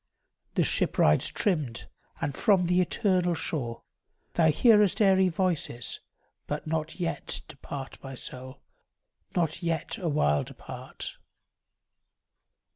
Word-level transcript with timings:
The 0.55 0.63
ship 0.63 0.97
rides 0.97 1.27
trimmed, 1.29 1.87
and 2.19 2.33
from 2.33 2.65
the 2.65 2.81
eternal 2.81 3.35
shore 3.35 3.83
Thou 4.33 4.47
hearest 4.49 4.99
airy 4.99 5.29
voices; 5.29 5.99
but 6.47 6.65
not 6.65 6.99
yet 6.99 7.43
Depart, 7.47 8.01
my 8.03 8.15
soul, 8.15 8.63
not 9.35 9.61
yet 9.61 9.99
awhile 9.99 10.43
depart. 10.43 11.17